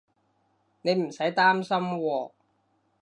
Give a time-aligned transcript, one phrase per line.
[0.81, 2.31] 你唔使擔心喎